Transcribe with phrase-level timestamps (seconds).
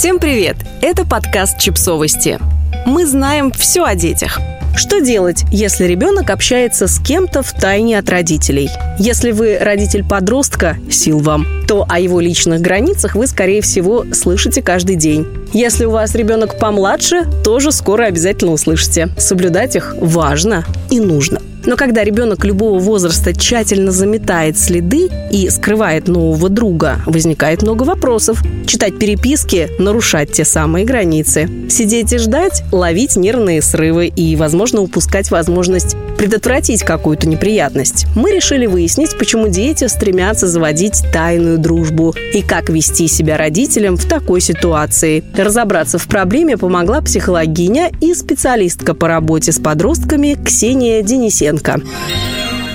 [0.00, 0.56] Всем привет!
[0.80, 2.38] Это подкаст «Чипсовости».
[2.86, 4.40] Мы знаем все о детях.
[4.74, 8.70] Что делать, если ребенок общается с кем-то в тайне от родителей?
[8.98, 14.62] Если вы родитель подростка, сил вам, то о его личных границах вы, скорее всего, слышите
[14.62, 15.26] каждый день.
[15.52, 19.10] Если у вас ребенок помладше, тоже скоро обязательно услышите.
[19.18, 21.42] Соблюдать их важно и нужно.
[21.70, 28.42] Но когда ребенок любого возраста тщательно заметает следы и скрывает нового друга, возникает много вопросов.
[28.66, 31.48] Читать переписки, нарушать те самые границы.
[31.68, 38.06] Сидеть и ждать, ловить нервные срывы и, возможно, упускать возможность предотвратить какую-то неприятность.
[38.16, 44.06] Мы решили выяснить, почему дети стремятся заводить тайную дружбу и как вести себя родителям в
[44.06, 45.22] такой ситуации.
[45.36, 51.59] Разобраться в проблеме помогла психологиня и специалистка по работе с подростками Ксения Денисенко.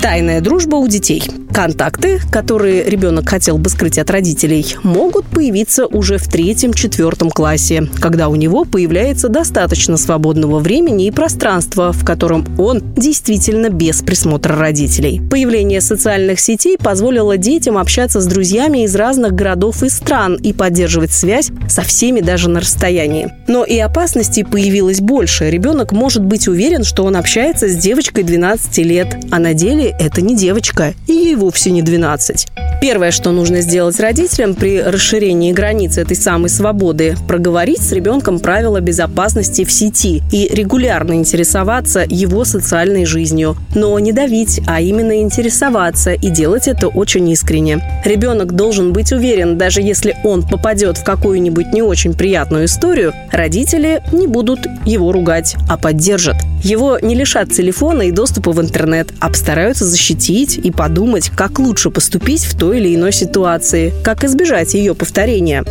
[0.02, 1.24] Тайная дружба у детей–
[1.56, 8.28] Контакты, которые ребенок хотел бы скрыть от родителей, могут появиться уже в третьем-четвертом классе, когда
[8.28, 15.22] у него появляется достаточно свободного времени и пространства, в котором он действительно без присмотра родителей.
[15.32, 21.14] Появление социальных сетей позволило детям общаться с друзьями из разных городов и стран и поддерживать
[21.14, 23.32] связь со всеми даже на расстоянии.
[23.48, 25.50] Но и опасностей появилось больше.
[25.50, 30.20] Ребенок может быть уверен, что он общается с девочкой 12 лет, а на деле это
[30.20, 32.48] не девочка, и его вовсе не 12.
[32.82, 38.80] Первое, что нужно сделать родителям при расширении границ этой самой свободы– проговорить с ребенком правила
[38.80, 43.58] безопасности в сети и регулярно интересоваться его социальной жизнью.
[43.76, 47.80] Но не давить, а именно интересоваться и делать это очень искренне.
[48.04, 54.02] Ребенок должен быть уверен, даже если он попадет в какую-нибудь не очень приятную историю, родители
[54.12, 56.38] не будут его ругать, а поддержат.
[56.66, 61.92] Его не лишат телефона и доступа в интернет, а постараются защитить и подумать, как лучше
[61.92, 65.64] поступить в той или иной ситуации, как избежать ее повторения.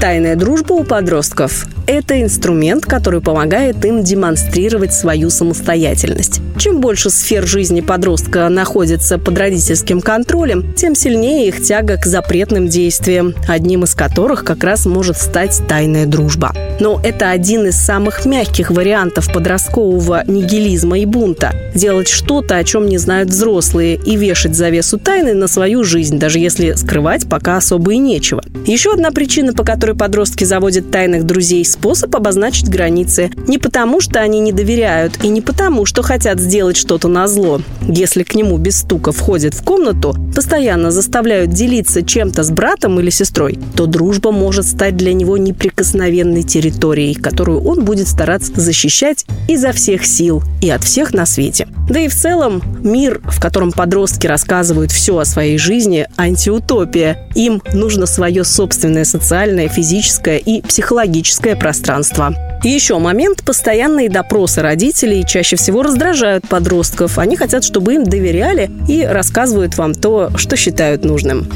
[0.00, 6.40] Тайная дружба у подростков– это инструмент, который помогает им демонстрировать свою самостоятельность.
[6.56, 12.68] Чем больше сфер жизни подростка находится под родительским контролем, тем сильнее их тяга к запретным
[12.68, 16.54] действиям, одним из которых как раз может стать тайная дружба.
[16.80, 21.54] Но это один из самых мягких вариантов подросткового нигилизма и бунта.
[21.74, 26.38] Делать что-то, о чем не знают взрослые, и вешать завесу тайны на свою жизнь, даже
[26.38, 28.42] если скрывать пока особо и нечего.
[28.66, 33.30] Еще одна причина, по которой подростки заводят тайных друзей– способ обозначить границы.
[33.46, 37.60] Не потому, что они не доверяют, и не потому, что хотят сделать что-то на зло.
[37.86, 43.10] Если к нему без стука входят в комнату, постоянно заставляют делиться чем-то с братом или
[43.10, 46.69] сестрой, то дружба может стать для него неприкосновенной территорией,
[47.14, 51.68] которую он будет стараться защищать изо всех сил и от всех на свете.
[51.88, 57.28] Да и в целом мир, в котором подростки рассказывают все о своей жизни, антиутопия.
[57.34, 62.34] Им нужно свое собственное социальное, физическое и психологическое пространство.
[62.62, 63.42] еще момент.
[63.44, 67.18] Постоянные допросы родителей чаще всего раздражают подростков.
[67.18, 71.48] Они хотят, чтобы им доверяли и рассказывают вам то, что считают нужным.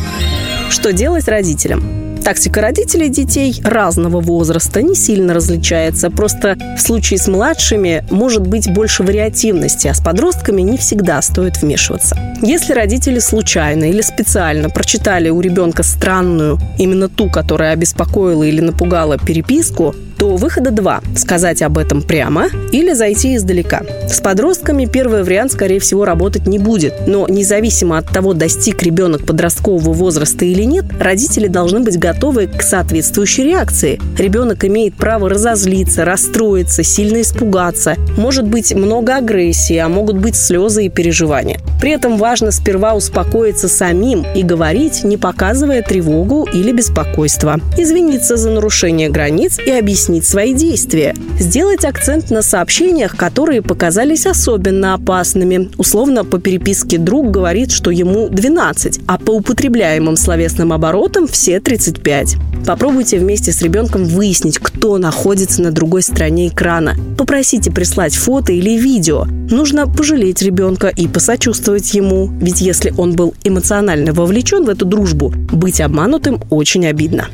[0.71, 2.04] Что делать родителям?
[2.25, 6.11] Тактика родителей детей разного возраста не сильно различается.
[6.11, 11.61] Просто в случае с младшими может быть больше вариативности, а с подростками не всегда стоит
[11.61, 12.17] вмешиваться.
[12.41, 19.19] Если родители случайно или специально прочитали у ребенка странную, именно ту, которая обеспокоила или напугала
[19.19, 23.83] переписку, то выхода два– сказать об этом прямо или зайти издалека.
[24.09, 27.07] С подростками первый вариант, скорее всего, работать не будет.
[27.07, 32.63] Но независимо от того, достиг ребенок подросткового возраста или нет, родители должны быть готовы к
[32.63, 34.01] соответствующей реакции.
[34.19, 37.97] Ребенок имеет право разозлиться, расстроиться, сильно испугаться.
[38.17, 41.61] Может быть много агрессии, а могут быть слезы и переживания.
[41.81, 47.61] При этом важно сперва успокоиться самим и говорить, не показывая тревогу или беспокойство.
[47.77, 51.15] Извиниться за нарушение границ и объяснить объяснить свои действия.
[51.39, 55.71] Сделать акцент на сообщениях, которые показались особенно опасными.
[55.79, 62.37] Условно, по переписке друг говорит, что ему 12, а по употребляемым словесным оборотам все 35.
[62.67, 66.97] Попробуйте вместе с ребенком выяснить, кто находится на другой стороне экрана.
[67.19, 69.27] Попросите прислать фото или видео.
[69.51, 75.33] Нужно пожалеть ребенка и посочувствовать ему, ведь если он был эмоционально вовлечен в эту дружбу,
[75.53, 77.27] быть обманутым очень обидно.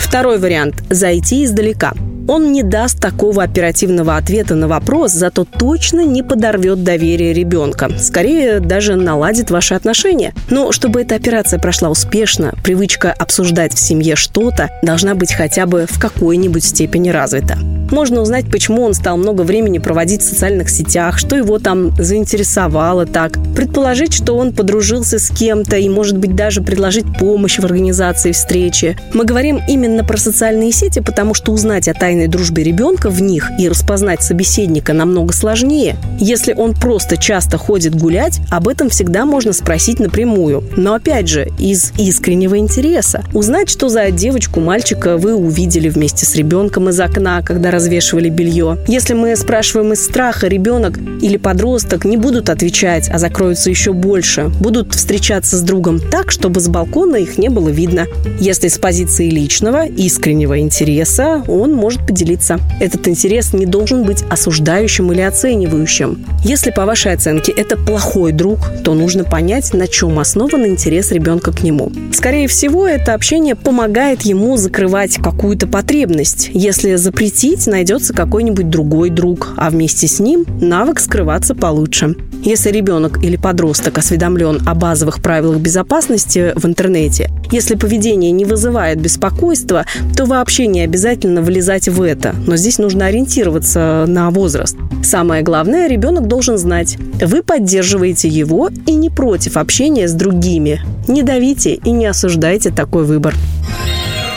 [0.00, 1.92] Второй вариант– зайти издалека.
[2.30, 7.90] Он не даст такого оперативного ответа на вопрос, зато точно не подорвет доверие ребенка.
[7.98, 10.32] Скорее, даже наладит ваши отношения.
[10.48, 15.86] Но чтобы эта операция прошла успешно, привычка обсуждать в семье что-то должна быть хотя бы
[15.90, 17.58] в какой-нибудь степени развита.
[17.90, 23.06] Можно узнать, почему он стал много времени проводить в социальных сетях, что его там заинтересовало
[23.06, 23.32] так.
[23.56, 28.96] Предположить, что он подружился с кем-то и, может быть, даже предложить помощь в организации встречи.
[29.12, 33.50] Мы говорим именно про социальные сети, потому что узнать о тайной дружбе ребенка в них
[33.58, 35.96] и распознать собеседника намного сложнее.
[36.18, 40.62] Если он просто часто ходит гулять, об этом всегда можно спросить напрямую.
[40.76, 43.24] Но опять же, из искреннего интереса.
[43.32, 48.78] Узнать, что за девочку, мальчика вы увидели вместе с ребенком из окна, когда развешивали белье.
[48.86, 54.50] Если мы спрашиваем из страха, ребенок или подросток не будут отвечать, а закроются еще больше.
[54.60, 58.06] Будут встречаться с другом так, чтобы с балкона их не было видно.
[58.40, 62.58] Если с позиции личного, искреннего интереса, он может поделиться.
[62.80, 66.26] Этот интерес не должен быть осуждающим или оценивающим.
[66.44, 71.52] Если, по вашей оценке, это плохой друг, то нужно понять, на чем основан интерес ребенка
[71.52, 71.92] к нему.
[72.12, 76.50] Скорее всего, это общение помогает ему закрывать какую-то потребность.
[76.52, 82.16] Если запретить, найдется какой-нибудь другой друг, а вместе с ним навык скрываться получше.
[82.42, 89.00] Если ребенок или подросток осведомлен о базовых правилах безопасности в интернете, если поведение не вызывает
[89.00, 89.84] беспокойства,
[90.16, 92.34] то вообще не обязательно влезать в это.
[92.46, 94.76] Но здесь нужно ориентироваться на возраст.
[95.02, 100.80] Самое главное, ребенок должен знать, вы поддерживаете его и не против общения с другими.
[101.08, 103.34] Не давите и не осуждайте такой выбор.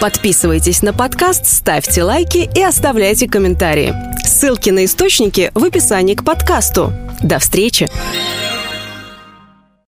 [0.02, 3.94] Подписывайтесь на подкаст, ставьте лайки и оставляйте комментарии.
[4.26, 6.92] Ссылки на источники в описании к подкасту.
[7.22, 7.88] До встречи!